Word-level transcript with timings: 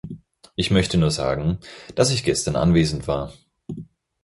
Ich 0.55 0.71
möchte 0.71 0.97
nur 0.97 1.11
sagen, 1.11 1.59
dass 1.93 2.09
ich 2.09 2.23
gestern 2.23 2.55
anwesend 2.55 3.07
war. 3.07 3.33